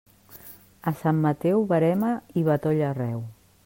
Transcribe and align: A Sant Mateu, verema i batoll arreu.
A 0.93 0.93
Sant 1.03 1.21
Mateu, 1.27 1.63
verema 1.75 2.13
i 2.43 2.47
batoll 2.53 2.87
arreu. 2.93 3.27